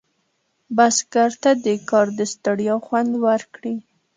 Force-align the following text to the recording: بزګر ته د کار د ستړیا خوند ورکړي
بزګر 0.75 1.31
ته 1.43 1.51
د 1.65 1.67
کار 1.89 2.07
د 2.17 2.19
ستړیا 2.33 2.75
خوند 2.85 3.11
ورکړي 3.25 3.75